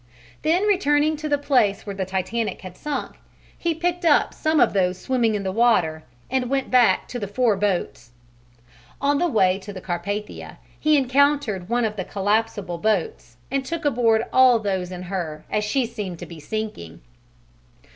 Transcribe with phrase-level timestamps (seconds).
[0.41, 3.17] Then returning to the place where the Titanic had sunk,
[3.55, 7.27] he picked up some of those swimming in the water and went back to the
[7.27, 8.09] four boats.
[8.99, 13.85] On the way to the Carpathia he encountered one of the collapsible boats, and took
[13.85, 17.01] aboard all those in her, as she seemed to be sinking.